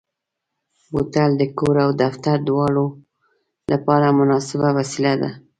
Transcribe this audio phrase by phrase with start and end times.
[0.91, 2.85] بوتل د کور او دفتر دواړو
[3.71, 5.31] لپاره مناسبه وسیله ده.